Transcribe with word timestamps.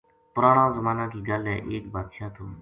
پرانا 0.33 0.63
زمانا 0.77 1.05
کی 1.13 1.19
گل 1.27 1.43
ہے 1.51 1.57
ایک 1.71 1.83
بادشاہ 1.95 2.29
تھو 2.35 2.45